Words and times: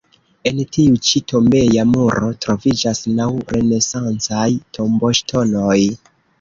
En 0.51 0.61
tiu 0.77 0.95
ĉi 1.09 1.21
tombeja 1.31 1.85
muro 1.91 2.31
troviĝas 2.47 3.03
naŭ 3.21 3.29
renesancaj 3.53 4.51
tomboŝtonoj. 4.81 5.81